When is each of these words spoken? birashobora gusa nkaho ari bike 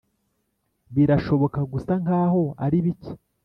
birashobora 0.95 1.59
gusa 1.73 1.91
nkaho 2.03 2.41
ari 2.65 2.77
bike 2.85 3.11